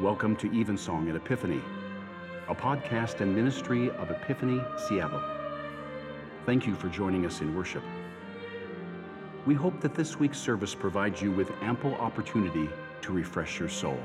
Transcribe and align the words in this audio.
Welcome 0.00 0.34
to 0.36 0.50
Evensong 0.58 1.10
at 1.10 1.14
Epiphany, 1.14 1.60
a 2.48 2.54
podcast 2.54 3.20
and 3.20 3.36
ministry 3.36 3.90
of 3.90 4.10
Epiphany 4.10 4.58
Seattle. 4.88 5.22
Thank 6.46 6.66
you 6.66 6.74
for 6.74 6.88
joining 6.88 7.26
us 7.26 7.42
in 7.42 7.54
worship. 7.54 7.82
We 9.44 9.52
hope 9.52 9.78
that 9.82 9.94
this 9.94 10.18
week's 10.18 10.38
service 10.38 10.74
provides 10.74 11.20
you 11.20 11.30
with 11.30 11.50
ample 11.60 11.96
opportunity 11.96 12.70
to 13.02 13.12
refresh 13.12 13.60
your 13.60 13.68
soul. 13.68 14.00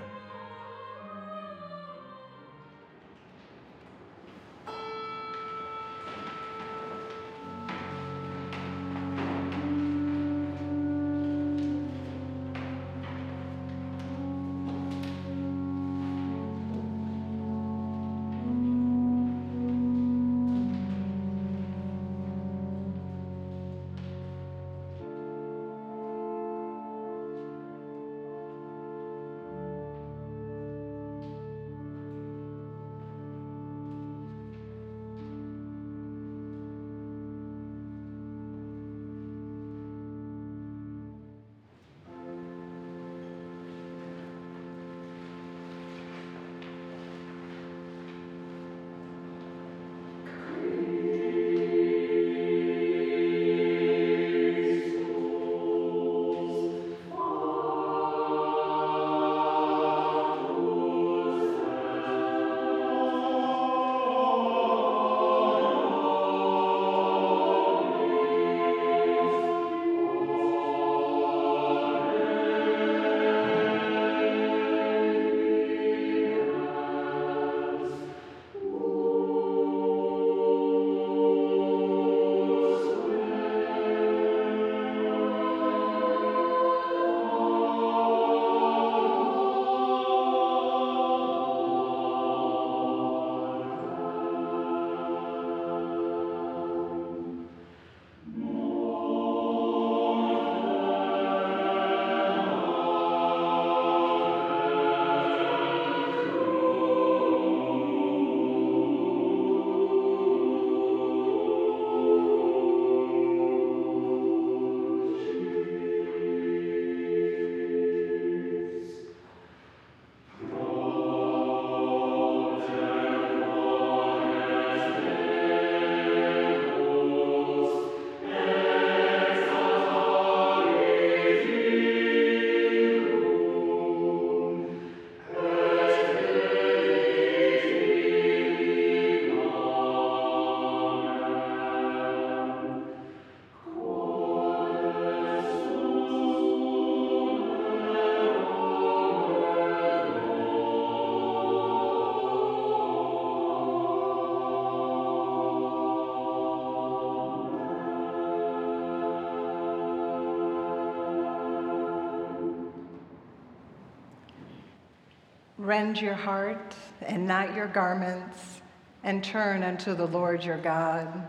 Rend 165.65 165.99
your 165.99 166.13
heart 166.13 166.75
and 167.01 167.25
not 167.25 167.55
your 167.55 167.65
garments, 167.65 168.61
and 169.03 169.23
turn 169.23 169.63
unto 169.63 169.95
the 169.95 170.05
Lord 170.05 170.43
your 170.43 170.59
God. 170.59 171.27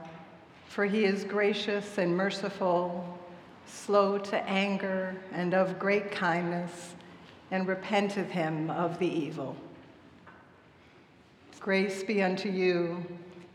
For 0.69 0.85
he 0.85 1.05
is 1.05 1.25
gracious 1.25 1.97
and 1.97 2.15
merciful, 2.15 3.19
slow 3.67 4.19
to 4.19 4.37
anger, 4.47 5.17
and 5.33 5.55
of 5.55 5.79
great 5.79 6.11
kindness, 6.11 6.95
and 7.51 7.67
repenteth 7.67 8.29
him 8.29 8.69
of 8.69 8.99
the 8.99 9.09
evil. 9.09 9.57
Grace 11.59 12.05
be 12.05 12.23
unto 12.23 12.51
you, 12.51 13.03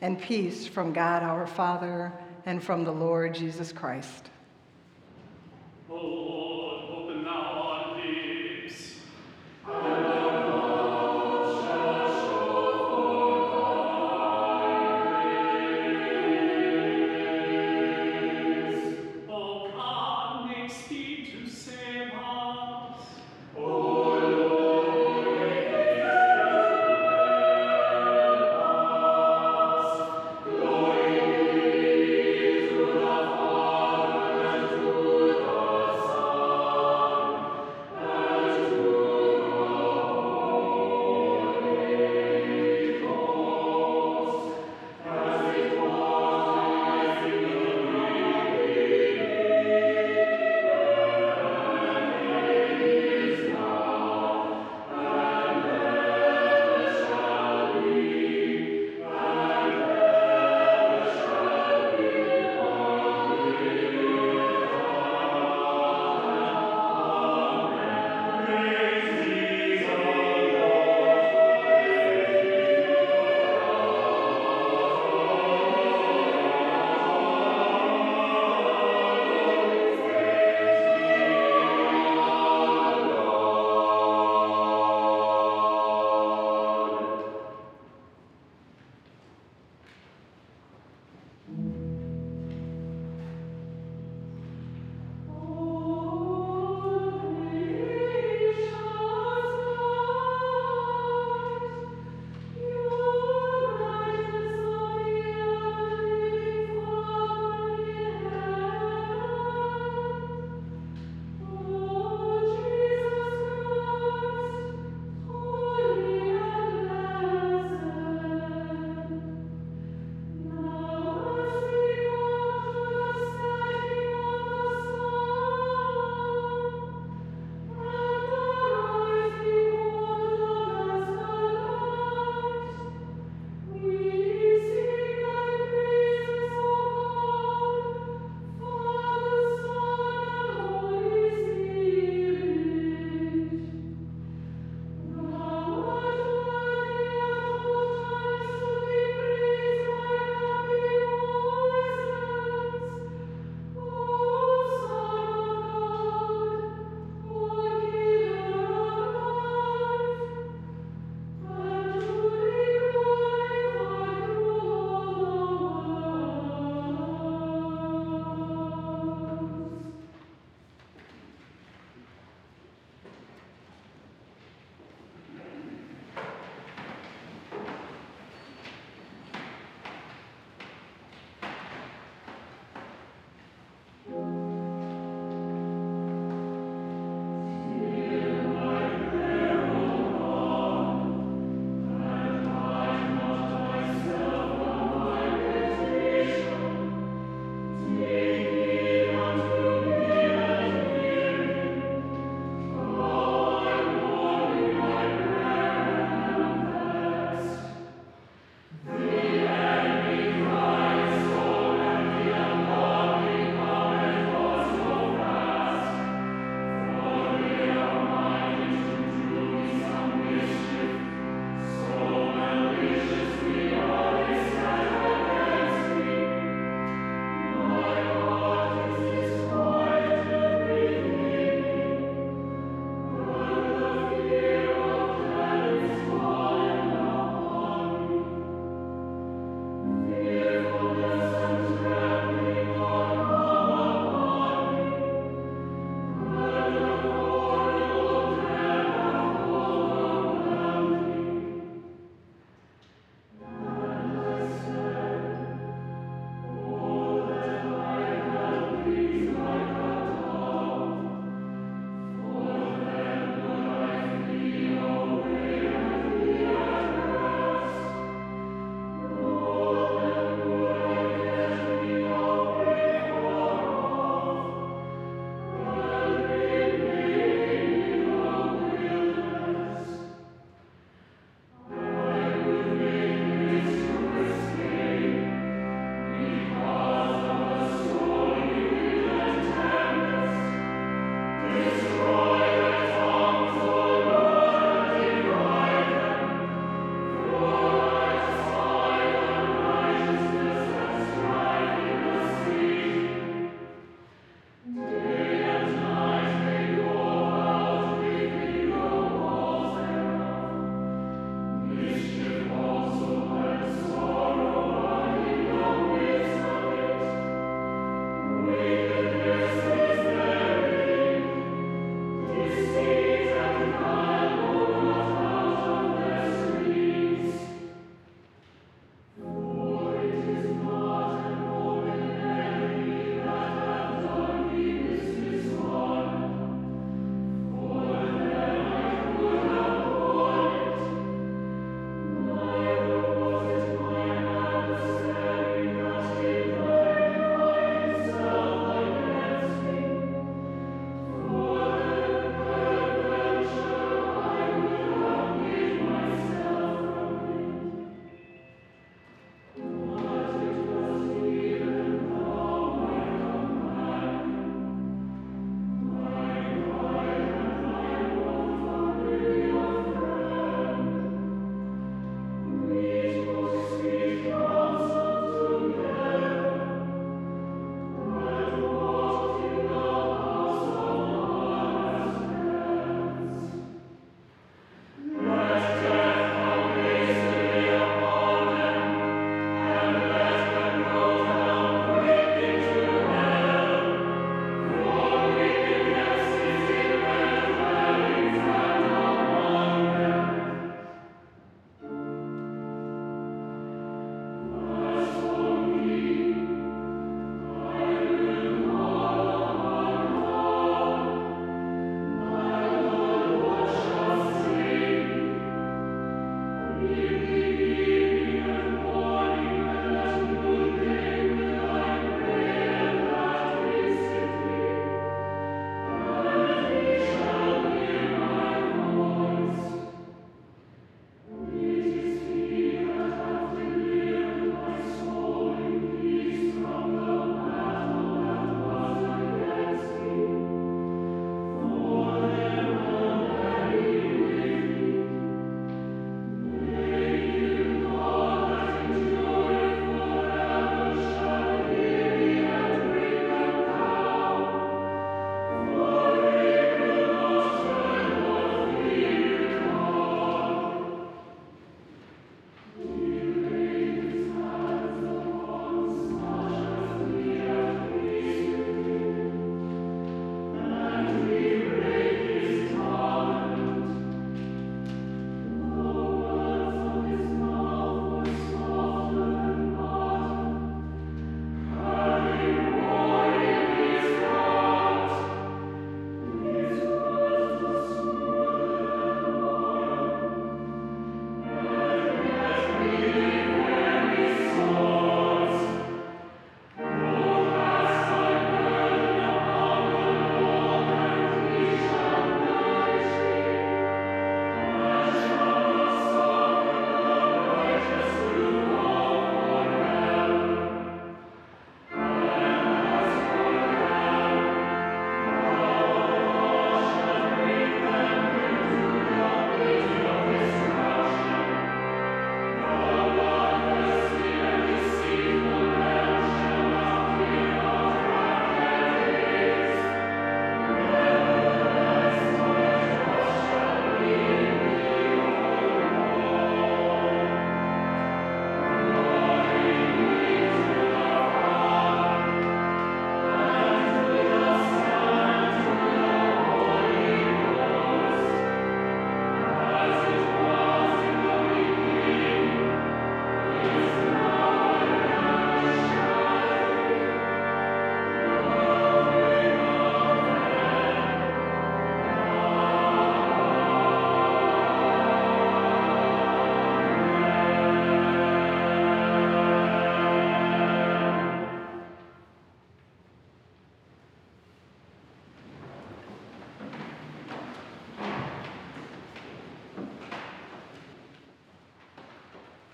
and 0.02 0.20
peace 0.20 0.66
from 0.66 0.94
God 0.94 1.22
our 1.22 1.46
Father, 1.46 2.12
and 2.48 2.62
from 2.62 2.86
the 2.86 2.92
Lord 2.92 3.36
Jesus 3.36 3.72
Christ. 3.72 4.32
Lord. 5.88 6.31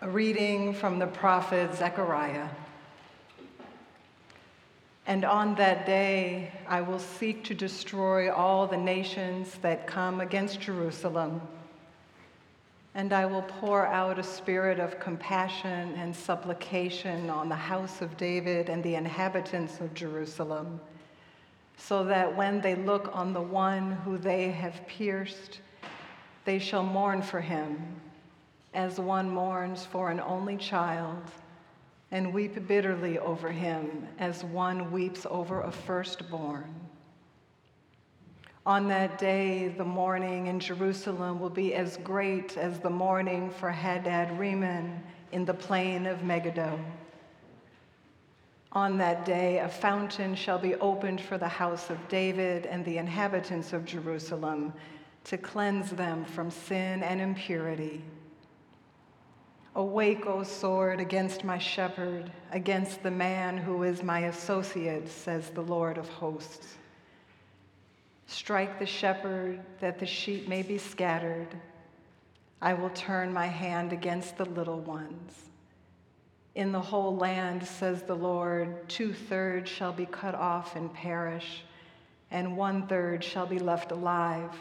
A 0.08 0.10
reading 0.10 0.74
from 0.74 1.00
the 1.00 1.08
prophet 1.08 1.76
Zechariah. 1.76 2.48
And 5.06 5.26
on 5.26 5.54
that 5.56 5.86
day 5.86 6.54
I 6.66 6.80
will 6.80 6.98
seek 6.98 7.44
to 7.44 7.54
destroy 7.54 8.32
all 8.32 8.68
the 8.68 8.78
nations 8.78 9.58
that 9.62 9.86
come 9.86 10.22
against 10.22 10.62
Jerusalem. 10.62 11.42
And 12.96 13.12
I 13.12 13.26
will 13.26 13.42
pour 13.42 13.86
out 13.86 14.18
a 14.18 14.24
spirit 14.24 14.80
of 14.80 14.98
compassion 14.98 15.94
and 15.98 16.16
supplication 16.16 17.30
on 17.30 17.50
the 17.50 17.56
house 17.56 18.02
of 18.02 18.16
David 18.16 18.70
and 18.70 18.82
the 18.82 18.96
inhabitants 18.96 19.82
of 19.82 19.94
Jerusalem, 19.94 20.80
so 21.76 22.06
that 22.06 22.34
when 22.34 22.62
they 22.62 22.76
look 22.76 23.14
on 23.14 23.34
the 23.34 23.42
one 23.42 23.92
who 23.92 24.18
they 24.18 24.52
have 24.52 24.88
pierced, 24.88 25.60
they 26.46 26.60
shall 26.60 26.84
mourn 26.84 27.22
for 27.22 27.42
him 27.42 28.00
as 28.74 29.00
one 29.00 29.30
mourns 29.30 29.86
for 29.86 30.10
an 30.10 30.20
only 30.20 30.58
child 30.58 31.24
and 32.12 32.34
weep 32.34 32.68
bitterly 32.68 33.20
over 33.20 33.52
him 33.52 34.08
as 34.20 34.44
one 34.44 34.92
weeps 34.92 35.26
over 35.30 35.62
a 35.62 35.72
firstborn. 35.72 36.74
On 38.66 38.88
that 38.90 39.18
day, 39.18 39.70
the 39.70 39.86
mourning 39.86 40.48
in 40.48 40.60
Jerusalem 40.60 41.40
will 41.40 41.50
be 41.50 41.74
as 41.74 41.98
great 41.98 42.58
as 42.58 42.80
the 42.80 42.90
mourning 42.90 43.50
for 43.50 43.72
Hadad 43.72 44.38
Rimmon 44.38 45.02
in 45.32 45.46
the 45.46 45.54
plain 45.54 46.06
of 46.06 46.24
Megiddo. 46.24 46.80
On 48.74 48.98
that 48.98 49.26
day, 49.26 49.60
a 49.60 49.70
fountain 49.70 50.36
shall 50.36 50.60
be 50.60 50.76
opened 50.76 51.22
for 51.22 51.38
the 51.38 51.48
house 51.48 51.90
of 51.90 52.08
David 52.10 52.66
and 52.66 52.84
the 52.84 52.98
inhabitants 52.98 53.72
of 53.74 53.86
Jerusalem 53.86 54.74
to 55.24 55.38
cleanse 55.38 55.92
them 55.92 56.26
from 56.26 56.52
sin 56.52 57.04
and 57.04 57.22
impurity. 57.22 58.04
Awake, 59.78 60.26
O 60.26 60.42
sword, 60.42 61.00
against 61.00 61.44
my 61.44 61.60
shepherd, 61.60 62.32
against 62.52 63.04
the 63.04 63.12
man 63.12 63.60
who 63.60 63.84
is 63.84 64.02
my 64.02 64.22
associate, 64.22 65.08
says 65.08 65.52
the 65.52 65.62
Lord 65.62 66.00
of 66.00 66.10
hosts. 66.10 66.78
Strike 68.26 68.80
the 68.80 68.88
shepherd 68.88 69.60
that 69.80 70.00
the 70.00 70.06
sheep 70.08 70.48
may 70.48 70.64
be 70.64 70.80
scattered. 70.80 71.50
I 72.60 72.74
will 72.74 72.90
turn 72.90 73.32
my 73.32 73.46
hand 73.46 73.94
against 73.94 74.36
the 74.36 74.46
little 74.46 74.80
ones. 74.80 75.34
In 76.56 76.72
the 76.72 76.82
whole 76.82 77.16
land, 77.16 77.64
says 77.64 78.02
the 78.02 78.16
Lord, 78.16 78.90
two 78.90 79.14
thirds 79.14 79.70
shall 79.70 79.94
be 79.94 80.08
cut 80.08 80.34
off 80.34 80.76
and 80.76 80.92
perish, 80.92 81.64
and 82.32 82.58
one 82.58 82.88
third 82.88 83.24
shall 83.24 83.46
be 83.46 83.60
left 83.60 83.92
alive. 83.92 84.56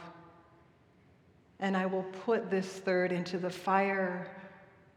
And 1.59 1.75
I 1.75 1.87
will 1.87 2.05
put 2.27 2.51
this 2.51 2.69
third 2.69 3.13
into 3.13 3.39
the 3.39 3.49
fire 3.49 4.31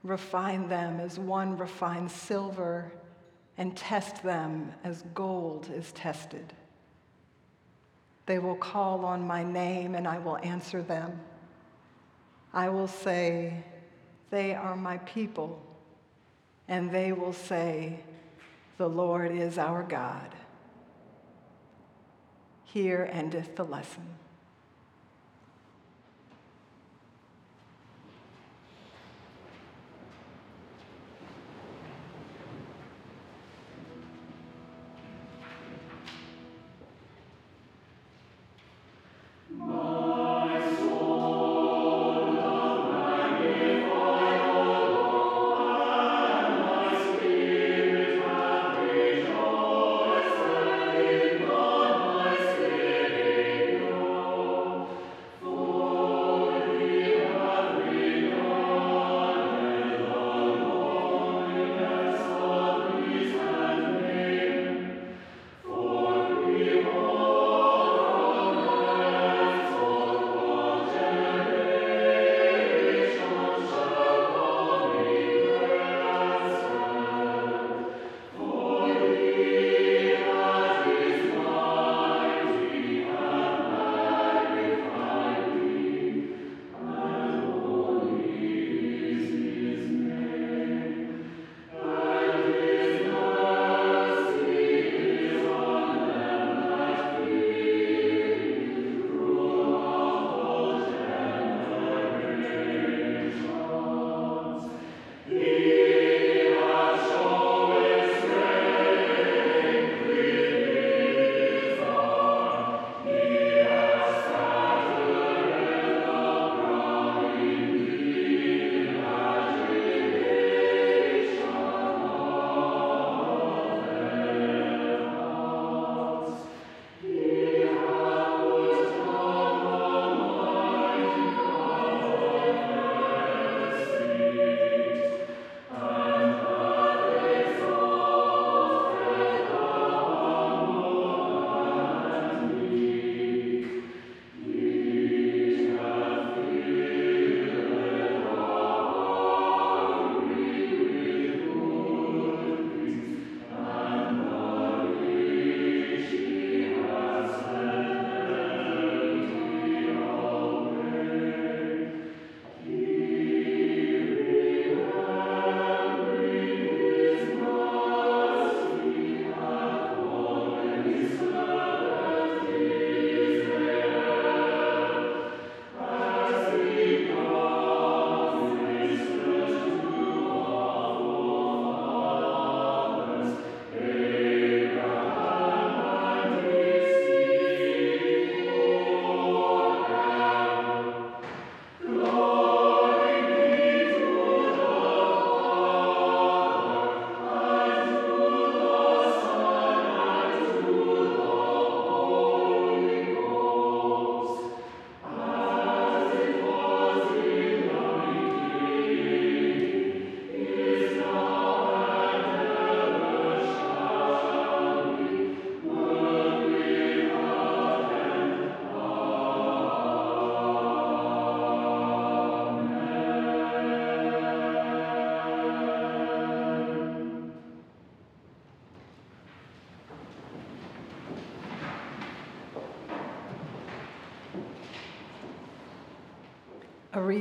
refine 0.03 0.67
them 0.67 0.99
as 0.99 1.19
one 1.19 1.57
refines 1.57 2.13
silver, 2.13 2.91
and 3.57 3.75
test 3.75 4.23
them 4.23 4.71
as 4.83 5.03
gold 5.13 5.69
is 5.73 5.91
tested. 5.91 6.53
They 8.25 8.39
will 8.39 8.55
call 8.55 9.03
on 9.05 9.25
my 9.25 9.43
name, 9.43 9.95
and 9.95 10.07
I 10.07 10.19
will 10.19 10.37
answer 10.37 10.81
them. 10.81 11.19
I 12.53 12.69
will 12.69 12.87
say, 12.87 13.63
They 14.29 14.53
are 14.53 14.75
my 14.75 14.97
people, 14.99 15.61
and 16.67 16.89
they 16.91 17.11
will 17.11 17.33
say, 17.33 17.99
The 18.77 18.87
Lord 18.87 19.31
is 19.31 19.57
our 19.57 19.83
God. 19.83 20.33
Here 22.63 23.09
endeth 23.11 23.55
the 23.55 23.65
lesson. 23.65 24.07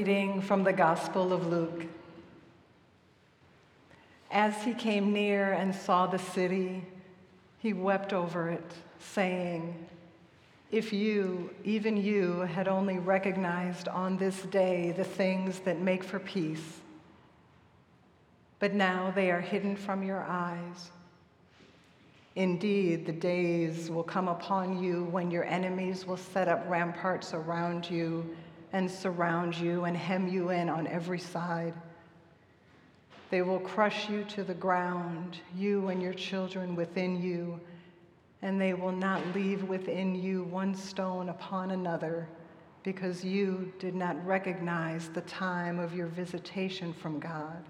Reading 0.09 0.41
from 0.41 0.65
the 0.65 0.73
Gospel 0.73 1.35
of 1.35 1.49
Luke. 1.49 1.85
As 4.31 4.55
he 4.65 4.73
came 4.73 5.13
near 5.13 5.53
and 5.53 5.75
saw 5.75 6.07
the 6.07 6.19
city, 6.19 6.83
he 7.59 7.75
wept 7.75 8.15
over 8.15 8.49
it, 8.49 8.73
saying, 9.01 9.75
If 10.71 10.95
you, 10.95 11.51
even 11.63 11.99
you, 11.99 12.41
had 12.41 12.69
only 12.69 12.99
recognized 12.99 13.87
on 13.87 14.17
this 14.17 14.41
day 14.45 14.93
the 14.93 15.05
things 15.05 15.59
that 15.67 15.79
make 15.79 16.03
for 16.03 16.19
peace, 16.19 16.81
but 18.61 18.73
now 18.73 19.13
they 19.15 19.31
are 19.31 19.43
hidden 19.43 19.77
from 19.77 20.03
your 20.03 20.23
eyes. 20.23 20.91
Indeed, 22.35 23.05
the 23.05 23.13
days 23.13 23.91
will 23.91 24.05
come 24.05 24.29
upon 24.29 24.83
you 24.83 25.05
when 25.11 25.31
your 25.31 25.45
enemies 25.45 26.07
will 26.07 26.17
set 26.17 26.49
up 26.49 26.65
ramparts 26.67 27.35
around 27.35 27.91
you 27.91 28.35
and 28.73 28.91
surround 28.91 29.57
you 29.57 29.85
and 29.85 29.97
hem 29.97 30.29
you 30.29 30.51
in 30.51 30.69
on 30.69 30.87
every 30.87 31.19
side. 31.19 31.75
They 33.31 33.43
will 33.43 33.61
crush 33.61 34.09
you 34.09 34.25
to 34.25 34.45
the 34.45 34.55
ground, 34.55 35.39
you 35.57 35.89
and 35.89 36.03
your 36.03 36.15
children 36.15 36.75
within 36.75 37.23
you, 37.23 37.61
and 38.41 38.61
they 38.61 38.73
will 38.73 38.93
not 38.93 39.35
leave 39.35 39.65
within 39.65 40.15
you 40.15 40.45
one 40.45 40.75
stone 40.75 41.29
upon 41.29 41.73
another, 41.73 42.29
because 42.85 43.25
you 43.25 43.73
did 43.79 43.95
not 43.95 44.25
recognize 44.27 45.09
the 45.09 45.21
time 45.23 45.79
of 45.79 45.95
your 45.95 46.07
visitation 46.07 46.93
from 46.93 47.19
God. 47.19 47.65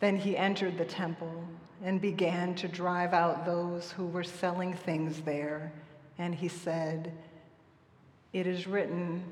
Then 0.00 0.16
he 0.16 0.36
entered 0.36 0.78
the 0.78 0.84
temple 0.84 1.44
and 1.82 2.00
began 2.00 2.54
to 2.54 2.68
drive 2.68 3.12
out 3.12 3.44
those 3.44 3.90
who 3.90 4.06
were 4.06 4.24
selling 4.24 4.74
things 4.74 5.20
there, 5.22 5.72
and 6.18 6.34
he 6.34 6.48
said, 6.48 7.12
It 8.36 8.46
is 8.46 8.66
written, 8.66 9.24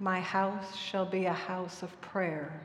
My 0.00 0.20
house 0.20 0.76
shall 0.76 1.06
be 1.06 1.26
a 1.26 1.32
house 1.32 1.82
of 1.82 2.00
prayer 2.00 2.60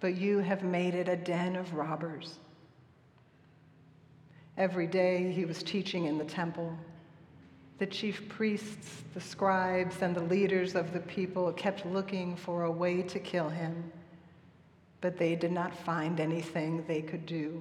but 0.00 0.14
you 0.14 0.38
have 0.38 0.62
made 0.62 0.94
it 0.94 1.08
a 1.08 1.16
den 1.16 1.56
of 1.56 1.74
robbers. 1.74 2.38
Every 4.56 4.86
day 4.86 5.32
he 5.32 5.44
was 5.44 5.62
teaching 5.62 6.04
in 6.04 6.18
the 6.18 6.24
temple. 6.24 6.76
The 7.78 7.86
chief 7.86 8.28
priests, 8.28 9.02
the 9.14 9.20
scribes, 9.20 10.00
and 10.02 10.14
the 10.14 10.22
leaders 10.22 10.74
of 10.74 10.92
the 10.92 11.00
people 11.00 11.52
kept 11.52 11.84
looking 11.84 12.36
for 12.36 12.64
a 12.64 12.70
way 12.70 13.02
to 13.02 13.18
kill 13.18 13.48
him, 13.48 13.90
but 15.00 15.18
they 15.18 15.34
did 15.34 15.52
not 15.52 15.76
find 15.76 16.20
anything 16.20 16.84
they 16.86 17.02
could 17.02 17.26
do, 17.26 17.60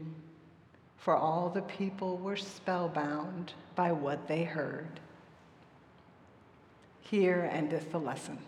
for 0.98 1.18
all 1.18 1.50
the 1.50 1.64
people 1.64 2.18
were 2.18 2.38
spellbound 2.38 3.54
by 3.76 3.92
what 3.92 4.28
they 4.28 4.44
heard. 4.44 5.00
Here 7.10 7.50
endeth 7.54 7.92
the 7.92 8.00
lesson. 8.00 8.40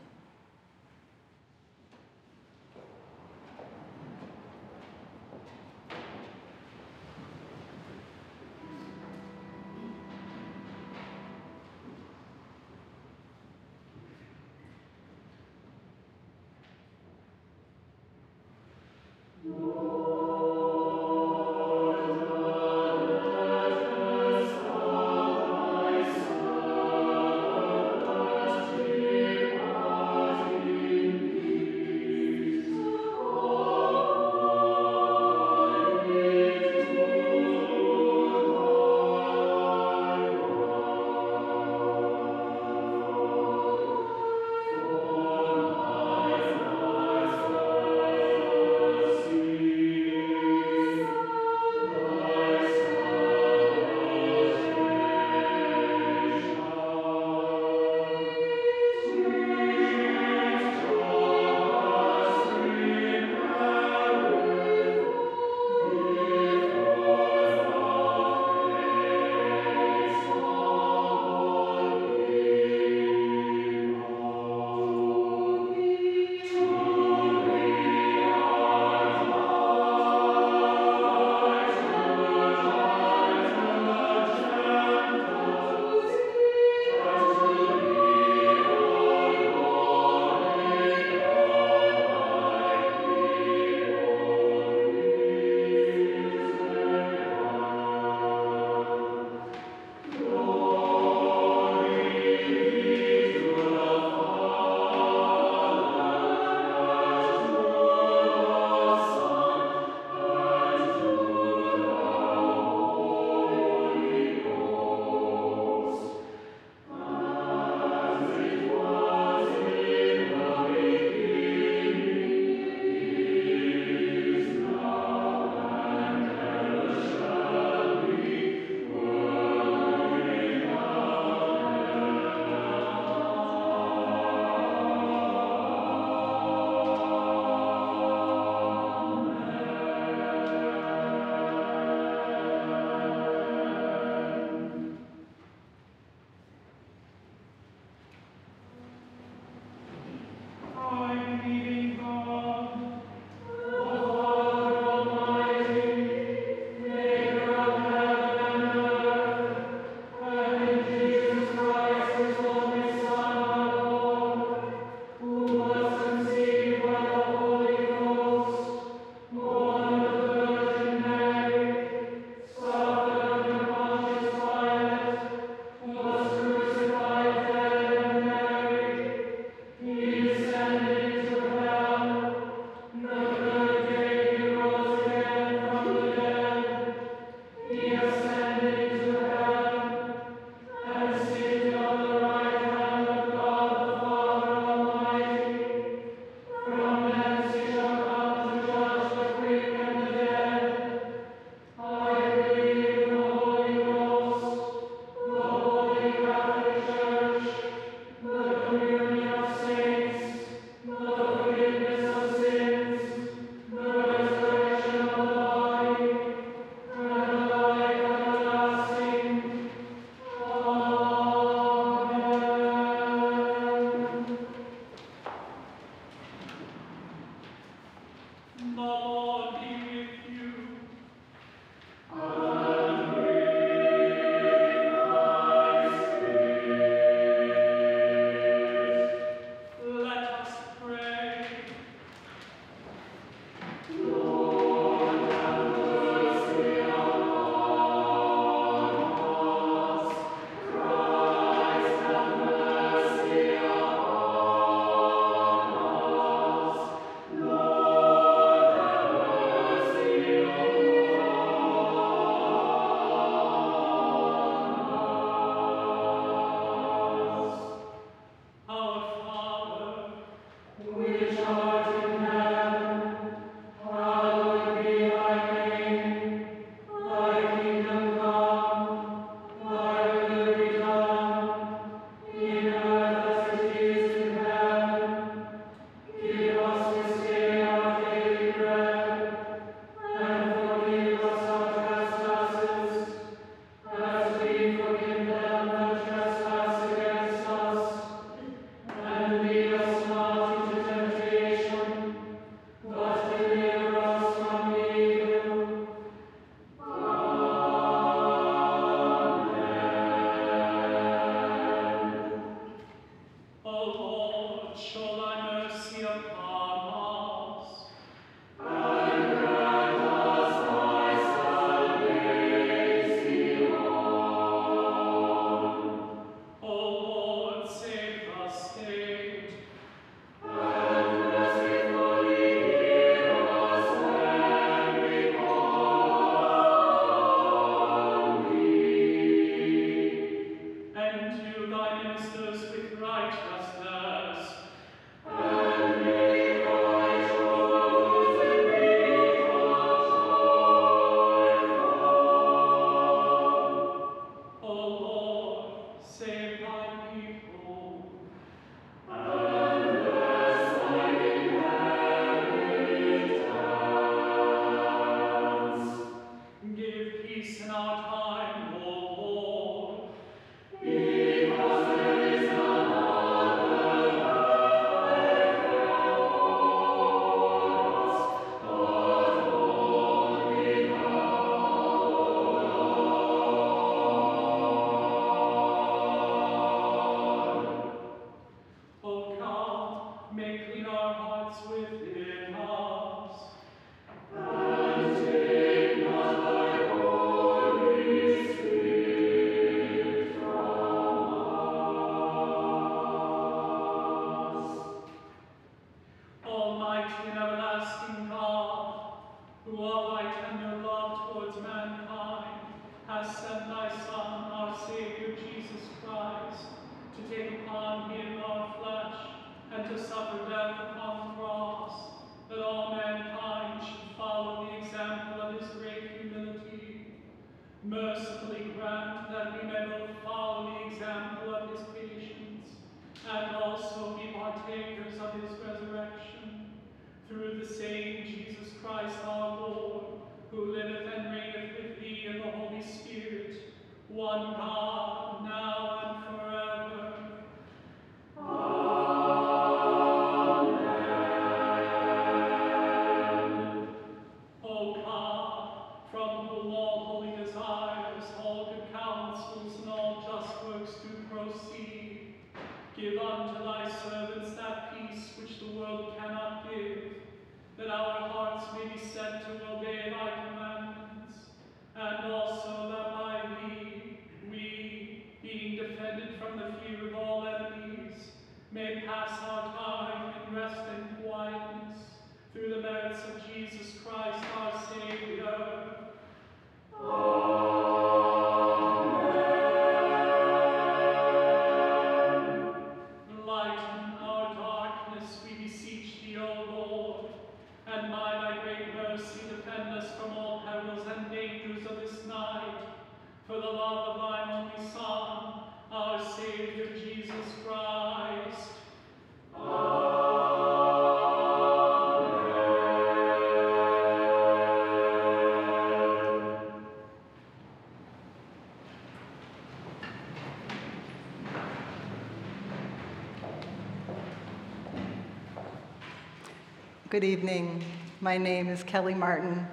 Good 527.18 527.24
evening. 527.24 527.84
My 528.22 528.38
name 528.38 528.70
is 528.70 528.84
Kelly 528.84 529.16
Martin. 529.16 529.66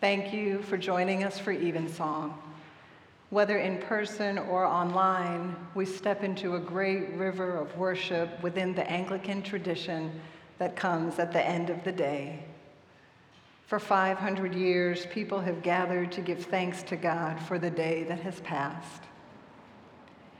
Thank 0.00 0.32
you 0.32 0.62
for 0.62 0.76
joining 0.76 1.24
us 1.24 1.40
for 1.40 1.50
Evensong. 1.50 2.40
Whether 3.30 3.58
in 3.58 3.78
person 3.78 4.38
or 4.38 4.64
online, 4.64 5.56
we 5.74 5.84
step 5.84 6.22
into 6.22 6.54
a 6.54 6.60
great 6.60 7.10
river 7.14 7.56
of 7.56 7.76
worship 7.76 8.40
within 8.44 8.76
the 8.76 8.88
Anglican 8.88 9.42
tradition 9.42 10.20
that 10.58 10.76
comes 10.76 11.18
at 11.18 11.32
the 11.32 11.44
end 11.44 11.68
of 11.68 11.82
the 11.82 11.90
day. 11.90 12.44
For 13.66 13.80
500 13.80 14.54
years, 14.54 15.04
people 15.06 15.40
have 15.40 15.64
gathered 15.64 16.12
to 16.12 16.20
give 16.20 16.44
thanks 16.44 16.84
to 16.84 16.94
God 16.94 17.40
for 17.40 17.58
the 17.58 17.70
day 17.70 18.04
that 18.04 18.20
has 18.20 18.38
passed. 18.42 19.02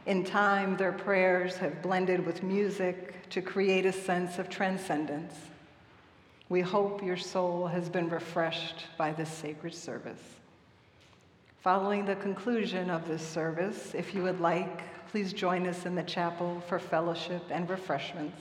In 0.07 0.23
time, 0.23 0.77
their 0.77 0.93
prayers 0.93 1.57
have 1.57 1.83
blended 1.83 2.25
with 2.25 2.45
music 2.45 3.29
to 3.31 3.43
create 3.43 3.87
a 3.87 3.93
sense 3.93 4.39
of 4.39 4.49
transcendence. 4.49 5.35
We 6.49 6.61
hope 6.61 7.03
your 7.03 7.17
soul 7.17 7.67
has 7.67 7.89
been 7.89 8.09
refreshed 8.09 8.85
by 8.97 9.13
this 9.13 9.31
sacred 9.31 9.75
service. 9.75 10.23
Following 11.59 12.05
the 12.05 12.15
conclusion 12.15 12.89
of 12.89 13.09
this 13.09 13.27
service, 13.27 13.93
if 13.95 14.15
you 14.15 14.23
would 14.23 14.41
like, 14.41 14.83
please 15.11 15.33
join 15.33 15.67
us 15.67 15.87
in 15.87 15.97
the 15.97 16.05
chapel 16.05 16.63
for 16.69 16.79
fellowship 16.79 17.43
and 17.51 17.69
refreshments. 17.69 18.41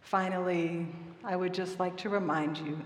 Finally, 0.00 0.86
I 1.22 1.36
would 1.36 1.52
just 1.52 1.78
like 1.78 1.96
to 1.98 2.08
remind 2.08 2.56
you 2.56 2.78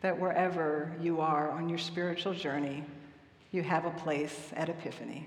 that 0.00 0.16
wherever 0.20 0.92
you 1.00 1.20
are 1.20 1.50
on 1.50 1.68
your 1.68 1.78
spiritual 1.78 2.34
journey, 2.34 2.84
you 3.50 3.62
have 3.62 3.86
a 3.86 3.90
place 3.90 4.52
at 4.54 4.68
Epiphany. 4.68 5.26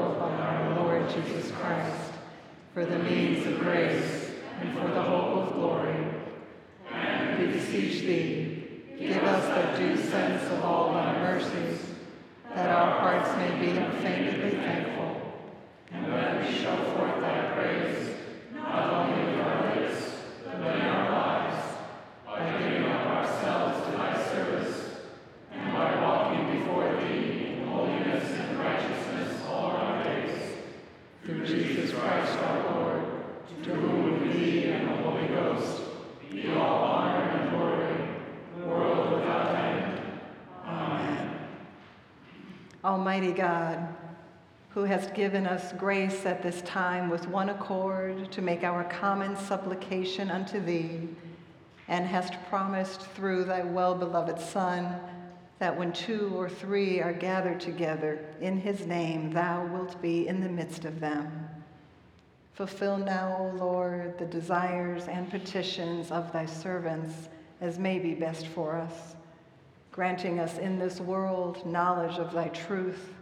our 0.51 0.75
Lord 0.75 1.09
Jesus 1.09 1.51
Christ, 1.51 2.11
for 2.73 2.85
the 2.85 2.99
means 2.99 3.45
of 3.47 3.59
grace 3.59 4.31
and 4.59 4.73
for 4.77 4.87
the 4.87 5.01
hope 5.01 5.47
of 5.47 5.53
glory. 5.53 5.95
And 6.91 7.39
We 7.39 7.47
beseech 7.53 8.01
thee, 8.01 8.83
give 8.99 9.23
us 9.23 9.45
the 9.47 9.77
due 9.79 9.97
sense 9.97 10.43
of 10.51 10.63
all 10.63 10.93
thy 10.93 11.19
mercies, 11.19 11.79
that 12.53 12.69
our 12.69 12.99
hearts 12.99 13.35
may 13.37 13.59
be 13.59 13.77
unfeignedly 13.77 14.51
thankful, 14.51 15.21
and 15.91 16.05
that 16.11 16.41
we 16.41 16.53
show 16.53 16.75
forth 16.95 17.21
thy 17.21 17.51
praise, 17.53 18.09
not 18.53 18.93
only 18.93 19.31
with 19.31 19.39
our 19.39 19.75
lips, 19.75 19.99
but 20.45 20.75
in 20.75 20.81
our 20.81 21.11
lives, 21.11 21.40
Almighty 42.83 43.31
God, 43.31 43.87
who 44.69 44.85
hast 44.85 45.13
given 45.13 45.45
us 45.45 45.71
grace 45.73 46.25
at 46.25 46.41
this 46.41 46.63
time 46.63 47.09
with 47.11 47.27
one 47.27 47.49
accord 47.49 48.31
to 48.31 48.41
make 48.41 48.63
our 48.63 48.83
common 48.85 49.35
supplication 49.35 50.31
unto 50.31 50.59
thee, 50.59 51.07
and 51.87 52.07
hast 52.07 52.33
promised 52.49 53.01
through 53.01 53.43
thy 53.43 53.61
well 53.61 53.93
beloved 53.93 54.39
Son 54.39 54.95
that 55.59 55.77
when 55.77 55.93
two 55.93 56.31
or 56.35 56.49
three 56.49 56.99
are 56.99 57.13
gathered 57.13 57.59
together 57.59 58.25
in 58.39 58.57
his 58.57 58.87
name, 58.87 59.31
thou 59.31 59.63
wilt 59.67 60.01
be 60.01 60.27
in 60.27 60.41
the 60.41 60.49
midst 60.49 60.85
of 60.85 60.99
them. 60.99 61.47
Fulfill 62.53 62.97
now, 62.97 63.37
O 63.39 63.55
Lord, 63.57 64.17
the 64.17 64.25
desires 64.25 65.07
and 65.07 65.29
petitions 65.29 66.09
of 66.09 66.33
thy 66.33 66.47
servants 66.47 67.29
as 67.59 67.77
may 67.77 67.99
be 67.99 68.15
best 68.15 68.47
for 68.47 68.75
us, 68.75 69.15
granting 69.91 70.39
us 70.39 70.57
in 70.57 70.79
this 70.79 70.99
world 70.99 71.65
knowledge 71.65 72.17
of 72.17 72.31
thy 72.33 72.47
truth, 72.49 73.13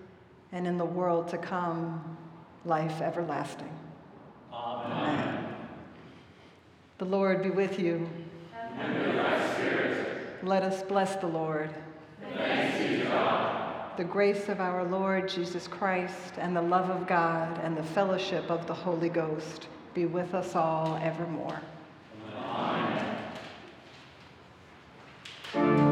and 0.51 0.67
in 0.67 0.77
the 0.77 0.85
world 0.85 1.27
to 1.29 1.37
come, 1.37 2.17
life 2.65 3.01
everlasting. 3.01 3.71
Amen. 4.53 4.91
Amen. 4.91 5.55
The 6.97 7.05
Lord 7.05 7.41
be 7.43 7.49
with 7.49 7.79
you. 7.79 8.09
And 8.77 9.05
with 9.05 9.15
thy 9.15 9.53
spirit. 9.55 10.43
Let 10.43 10.63
us 10.63 10.83
bless 10.83 11.15
the 11.15 11.27
Lord. 11.27 11.73
Thanks 12.33 12.77
be 12.77 13.03
God. 13.03 13.97
The 13.97 14.03
grace 14.03 14.47
of 14.47 14.61
our 14.61 14.83
Lord 14.85 15.27
Jesus 15.27 15.67
Christ, 15.67 16.35
and 16.37 16.55
the 16.55 16.61
love 16.61 16.89
of 16.89 17.05
God, 17.07 17.59
and 17.63 17.75
the 17.75 17.83
fellowship 17.83 18.49
of 18.49 18.65
the 18.65 18.73
Holy 18.73 19.09
Ghost 19.09 19.67
be 19.93 20.05
with 20.05 20.33
us 20.33 20.55
all 20.55 20.97
evermore. 21.01 21.59
Amen. 25.53 25.88